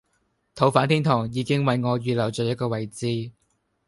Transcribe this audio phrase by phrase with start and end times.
[0.55, 3.31] 逃犯天堂已經為我預留咗一個位置